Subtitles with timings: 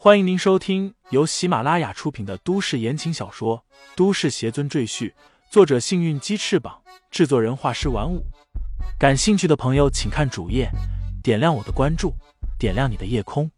[0.00, 3.64] 欢迎您收听由喜马拉雅出品的都市言情小说
[3.96, 5.10] 《都市邪尊赘婿》，
[5.50, 8.24] 作者：幸运鸡翅膀，制作人：画师玩五。
[8.96, 10.70] 感兴趣的朋友，请看主页，
[11.20, 12.14] 点亮我的关注，
[12.60, 13.50] 点亮你的夜空。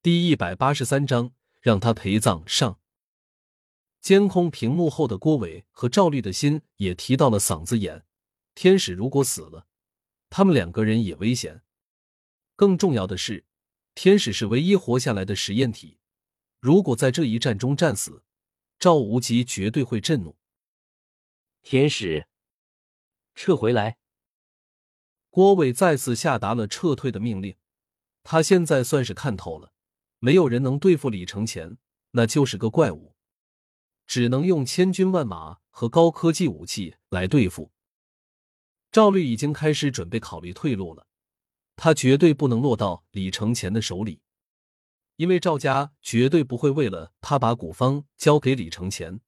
[0.00, 2.78] 第一百八十三章，让他陪葬上。
[4.00, 8.04] 监控屏幕后的郭伟和赵律的心也提到了嗓子眼。
[8.56, 9.66] 天使如果死了，
[10.30, 11.62] 他们两个人也危险。
[12.56, 13.44] 更重要的是，
[13.94, 15.98] 天使是唯一活下来的实验体。
[16.58, 18.24] 如果在这一战中战死，
[18.78, 20.38] 赵无极绝对会震怒。
[21.62, 22.26] 天使，
[23.34, 23.98] 撤回来！
[25.28, 27.56] 郭伟再次下达了撤退的命令。
[28.22, 29.74] 他现在算是看透了，
[30.18, 31.76] 没有人能对付李承前，
[32.12, 33.14] 那就是个怪物。
[34.06, 37.70] 只能用千军万马和高科技武器来对付。
[38.96, 41.06] 赵律已经开始准备考虑退路了，
[41.76, 44.22] 他绝对不能落到李承前的手里，
[45.16, 49.20] 因为赵家绝对不会为了他把古方交给李承前。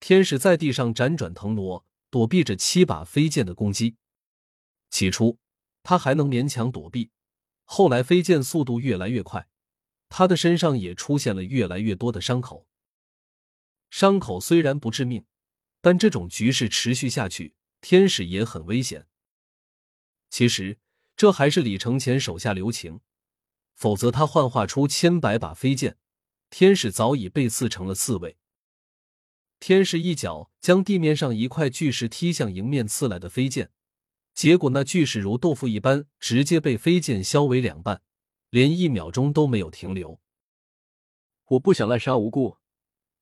[0.00, 3.94] 天使在地上辗转腾挪，躲避着七把飞剑的攻击。
[4.90, 5.38] 起初
[5.84, 7.12] 他还能勉强躲避，
[7.62, 9.46] 后来飞剑速度越来越快，
[10.08, 12.66] 他的身上也出现了越来越多的伤口。
[13.90, 15.24] 伤口虽然不致命，
[15.80, 19.06] 但这种局势持续下去，天使也很危险。
[20.28, 20.78] 其实
[21.16, 23.00] 这还是李承前手下留情，
[23.74, 25.98] 否则他幻化出千百把飞剑，
[26.50, 28.36] 天使早已被刺成了刺猬。
[29.58, 33.70] 天使一脚将地面上一块巨石踢向迎面刺来的飞剑，
[34.32, 38.02] 结果那巨石如豆腐一般，直接被飞剑削为两半，
[38.50, 40.20] 连一秒钟都没有停留。
[41.44, 42.58] 我不想滥杀无辜。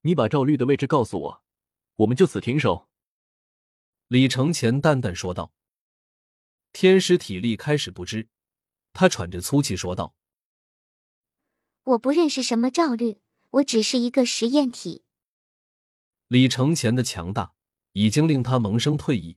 [0.03, 1.43] 你把赵律的位置告诉我，
[1.97, 2.89] 我们就此停手。”
[4.09, 5.53] 李承前淡淡说道。
[6.73, 8.29] 天使体力开始不支，
[8.95, 10.15] 他喘着粗气说道
[11.85, 15.05] ：“我不认识什么赵律，我只是一个实验体。”
[16.29, 17.53] 李承前的强大
[17.93, 19.37] 已经令他萌生退意，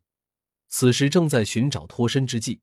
[0.69, 2.62] 此时正在寻找脱身之际。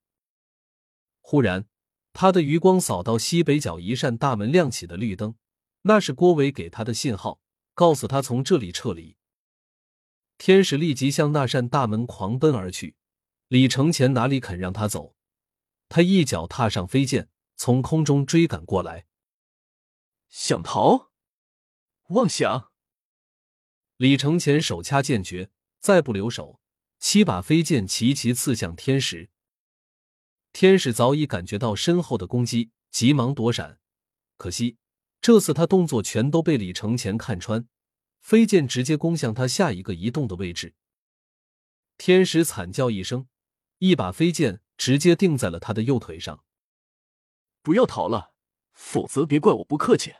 [1.20, 1.66] 忽然，
[2.14, 5.34] 他的余光扫到西北角一扇大门亮起的绿灯，
[5.82, 7.40] 那是郭伟给他的信号。
[7.74, 9.17] 告诉他从这里撤离。
[10.38, 12.96] 天使立即向那扇大门狂奔而去。
[13.48, 15.14] 李承前哪里肯让他走？
[15.88, 19.06] 他一脚踏上飞剑，从空中追赶过来。
[20.28, 21.10] 想逃？
[22.10, 22.70] 妄想！
[23.96, 25.50] 李承前手掐剑诀，
[25.80, 26.60] 再不留手，
[26.98, 29.30] 七把飞剑齐齐刺向天使。
[30.52, 33.78] 天使早已感觉到身后的攻击，急忙躲闪，
[34.36, 34.76] 可惜。
[35.20, 37.66] 这次他动作全都被李承前看穿，
[38.20, 40.74] 飞剑直接攻向他下一个移动的位置。
[41.96, 43.28] 天使惨叫一声，
[43.78, 46.44] 一把飞剑直接钉在了他的右腿上。
[47.62, 48.32] 不要逃了，
[48.72, 50.14] 否则别怪我不客气。”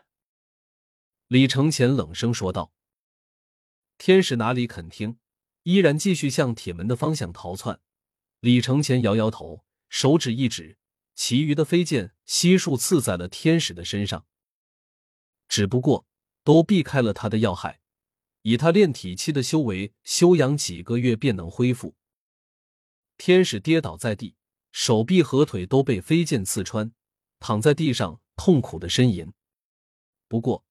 [1.29, 2.73] 李承前冷声说道。
[3.99, 5.19] 天使哪里肯听，
[5.65, 7.81] 依然继续向铁门的方向逃窜。
[8.41, 10.79] 李承前摇摇头，手指一指，
[11.15, 14.27] 其余的飞剑悉数刺在了天使的身上。
[15.49, 16.07] 只不过
[16.45, 17.81] 都避开了他的要害，
[18.43, 21.95] 以他炼体期的修为，休养几个月便能恢复。
[23.17, 24.37] 天使跌倒在地，
[24.71, 26.93] 手臂和腿都被飞剑刺穿，
[27.41, 29.33] 躺在地上痛苦的呻吟。
[30.29, 30.65] 不过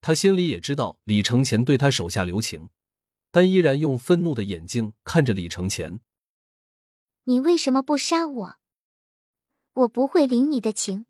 [0.00, 2.68] 他心里也知道李承前对他手下留情，
[3.30, 6.00] 但依然用愤怒的眼睛看着李承前
[7.24, 8.58] ：“你为什么不杀我？
[9.72, 11.06] 我不会领你的情。”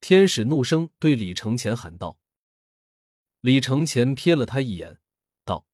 [0.00, 2.18] 天使怒声对李承前喊道
[3.46, 4.98] ：“李承前瞥了他一眼，
[5.44, 5.68] 道：‘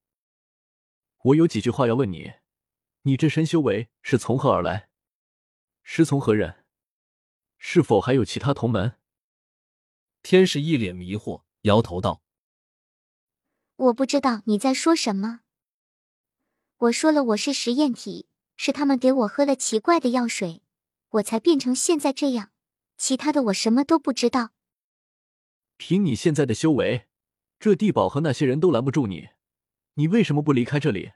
[1.25, 2.33] 我有几句话要问你，
[3.01, 4.89] 你这身修为是从何而来？
[5.81, 6.65] 师从何人？
[7.57, 8.99] 是否还有其他同门？’”
[10.21, 12.21] 天使一脸迷惑，摇头道
[13.75, 15.39] ：“我不知道你在说什么。
[16.77, 20.61] 我说了，我是实验体，是他们给我喝了奇怪的药水，
[21.09, 22.51] 我才变成现在这样。”
[22.99, 24.51] 其他的我什么都不知道。
[25.77, 27.07] 凭你现在的修为，
[27.63, 29.29] 这地堡和那些人都拦不住你，
[29.93, 31.13] 你为什么不离开这里？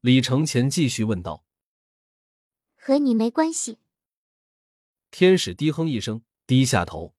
[0.00, 1.44] 李承前继续问道。
[2.76, 3.78] 和你没关系。
[5.10, 7.16] 天使低哼一声，低下头。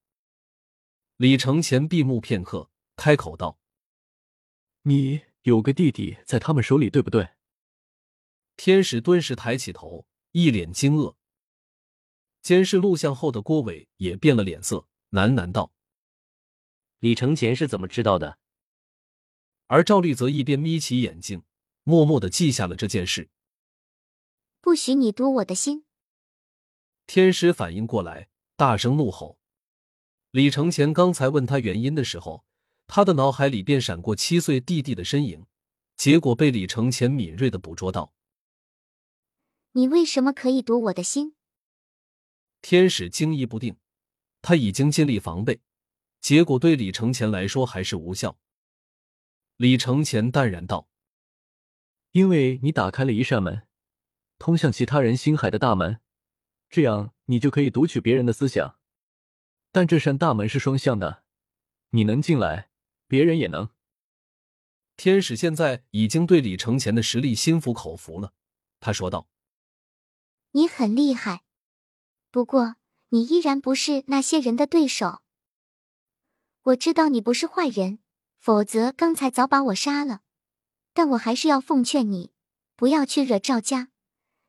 [1.17, 3.59] 李承前闭目片刻，开口道
[4.83, 7.31] ：“你有个弟弟在他们手里，对不对？”
[8.55, 11.15] 天使顿时抬起头，一脸惊愕。
[12.41, 15.73] 监视录像后的郭伟也变了脸色，喃喃道
[16.99, 18.37] ：“李承前是怎么知道的？”
[19.67, 21.43] 而赵律则一边眯起眼睛，
[21.83, 23.29] 默默的记下了这件事。
[24.61, 25.85] 不许你读我的心！
[27.05, 29.39] 天使反应过来，大声怒吼。
[30.31, 32.45] 李承前刚才问他原因的时候，
[32.85, 35.45] 他的脑海里便闪过七岁弟弟的身影，
[35.95, 38.13] 结果被李承前敏锐的捕捉到。
[39.71, 41.35] 你为什么可以读我的心？
[42.61, 43.77] 天使惊疑不定，
[44.41, 45.61] 他已经尽力防备，
[46.27, 48.37] 结果对李承前来说还是无效。
[49.55, 50.89] 李承前淡然道
[52.11, 53.65] ：“因为你打开了一扇门，
[54.37, 56.01] 通向其他人心海的大门，
[56.69, 58.77] 这样你就可以读取别人的思想。
[59.71, 61.23] 但这扇大门是双向的，
[61.91, 62.71] 你能进来，
[63.07, 63.69] 别人也能。”
[64.97, 68.33] 天使现在已经对李承前的实力心服口服了，
[68.81, 69.29] 他说道。
[70.51, 71.43] 你很厉害，
[72.29, 72.75] 不过
[73.11, 75.21] 你依然不是那些人的对手。
[76.67, 77.99] 我知道你不是坏人，
[78.37, 80.21] 否则刚才早把我杀了。
[80.93, 82.33] 但我还是要奉劝你，
[82.75, 83.89] 不要去惹赵家，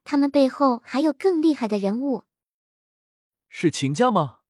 [0.02, 2.24] 他们背后还有更厉害的人物。
[3.48, 4.40] 是秦家吗？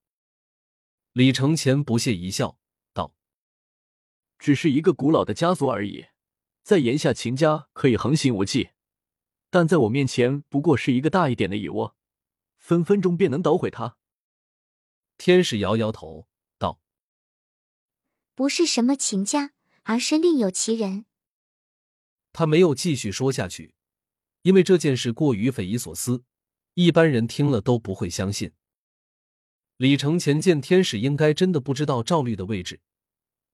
[1.12, 2.58] 李承前不屑一笑，
[2.94, 3.12] 道
[4.38, 6.06] ：“只是一个古老的家族而已，
[6.62, 8.70] 在炎下秦家可以横行无忌。”
[9.50, 11.96] 但在我面前，不过是一个大一点的蚁窝，
[12.56, 13.98] 分分钟便能捣毁它。
[15.18, 16.27] 天使摇摇头道
[18.38, 19.50] ：“不是什么秦家，
[19.82, 21.06] 而是另有其人。”
[22.32, 23.74] 他没有继续说下去，
[24.42, 26.22] 因为这件事过于匪夷所思，
[26.74, 28.52] 一般人听了都不会相信。
[29.78, 32.80] 李承前见天使应该真的不知道赵律的位置，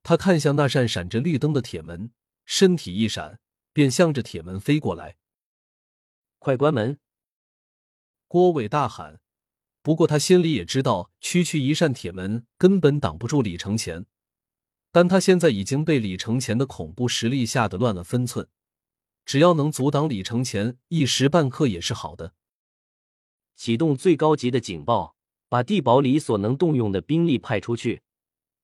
[0.03, 2.13] 他看向那扇闪着绿灯的铁门，
[2.45, 3.41] 身体一闪，
[3.73, 5.17] 便向着铁门飞过来。
[6.39, 6.99] 快关门！
[8.29, 9.23] 郭伟大喊。
[9.81, 14.05] 不过他心里也知道，区区一扇铁门根本挡不住李承前。
[14.95, 18.47] 但他现在已经被李承前的恐怖实力吓得乱了分寸，
[19.25, 22.33] 只要能阻挡李承前一时半刻也是好的。
[23.57, 25.17] 启动最高级的警报，
[25.49, 28.03] 把地堡里所能动用的兵力派出去，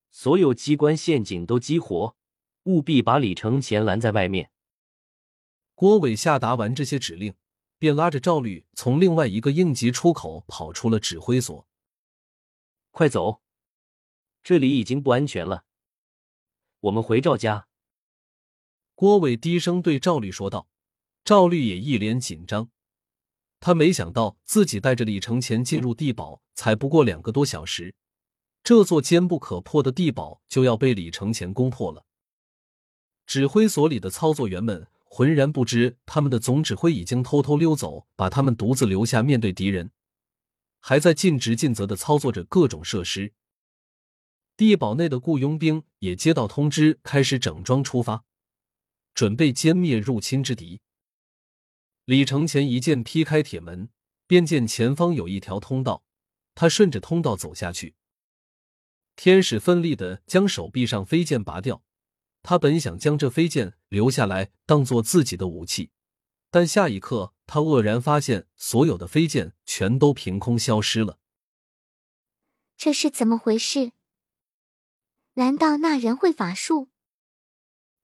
[0.09, 2.15] 所有机关陷阱都激活，
[2.63, 4.51] 务必把李承前拦在外面。
[5.75, 7.33] 郭伟下达完这些指令。
[7.77, 11.67] 便拉着赵律从另外一个应急出口跑出了指挥所。
[12.91, 13.41] 快走，
[14.43, 15.65] 这里已经不安全了。
[16.81, 17.67] 我们回赵家。
[18.95, 20.67] 郭伟低声对赵律说道。
[21.23, 22.71] 赵律也一脸紧张，
[23.59, 27.93] 他没想到自己带着李承前进入地堡，才不过两个多小时，
[28.63, 32.05] 这座坚不可破的地堡就要被李承前攻破了。
[33.27, 34.87] 指挥所里的操作员们。
[35.13, 39.91] 浑然不知，他们的总指挥已经偷偷溜走，把他们独自留下面对敌人，
[40.79, 43.33] 还在尽职尽责的操作着各种设施。
[44.61, 48.25] 地堡内的雇佣兵也接到通知，开始整装出发，
[49.15, 50.81] 准备歼灭入侵之敌。
[52.05, 53.89] 李承前一剑劈开铁门，
[54.27, 56.03] 便见前方有一条通道，
[56.53, 57.95] 他顺着通道走下去。
[59.15, 61.81] 天使奋力的将手臂上飞剑拔掉。
[62.43, 65.89] 他本想将这飞剑留下来当做自己的武器，
[66.51, 71.17] 但下一刻他愕然发现，所有的飞剑全都凭空消失了。
[72.77, 73.93] 这是怎么回事？
[75.35, 76.89] 难道那人会法术？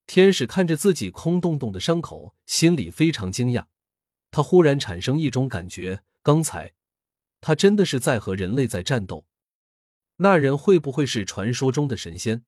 [0.06, 3.66] 天使看着自己空洞洞的伤口，心里非常惊讶。
[4.32, 6.74] 他忽然产生一种感觉：刚才
[7.42, 9.26] 他真的是在和人类在战斗。
[10.18, 12.46] 那人会不会是传说中的神仙？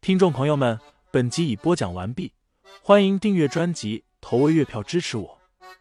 [0.00, 0.80] 听众朋友们，
[1.10, 2.32] 本集已播讲完毕，
[2.82, 5.40] 欢迎订阅专辑，投喂月票支持我。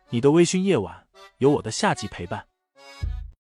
[0.09, 2.50] 你的微醺夜晚，有我的下集陪伴。